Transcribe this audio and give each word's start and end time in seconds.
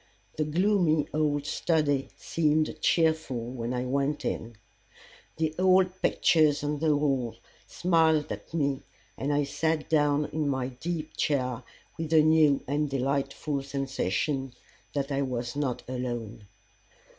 The 0.35 0.45
gloomy 0.45 1.07
old 1.13 1.45
study 1.45 2.09
seemed 2.17 2.75
cheerful 2.81 3.51
when 3.51 3.71
I 3.71 3.85
went 3.85 4.25
in. 4.25 4.55
The 5.37 5.53
old 5.59 5.91
pictures 6.01 6.63
on 6.63 6.79
the 6.79 6.95
walls 6.97 7.37
smiled 7.67 8.31
at 8.31 8.51
me, 8.51 8.81
and 9.15 9.31
I 9.31 9.43
sat 9.43 9.87
down 9.89 10.25
in 10.33 10.49
my 10.49 10.69
deep 10.69 11.15
chair 11.17 11.61
with 11.99 12.11
a 12.13 12.23
new 12.23 12.63
and 12.67 12.89
delightful 12.89 13.61
sensation 13.61 14.53
that 14.93 15.11
I 15.11 15.21
was 15.21 15.55
not 15.55 15.83
alone. 15.87 16.47